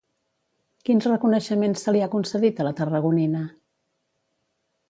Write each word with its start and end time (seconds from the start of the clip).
Quins 0.87 1.07
reconeixements 1.11 1.85
se 1.87 1.95
li 1.95 2.03
ha 2.05 2.09
concedit 2.15 2.63
a 2.63 2.67
la 2.69 2.75
tarragonina? 2.81 3.47